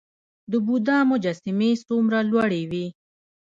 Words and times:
د 0.51 0.53
بودا 0.65 0.97
مجسمې 1.11 1.71
څومره 1.87 2.19
لوړې 2.29 2.63
وې؟ 2.71 2.85